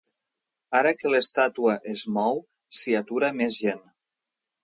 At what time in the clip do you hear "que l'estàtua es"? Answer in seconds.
1.01-2.07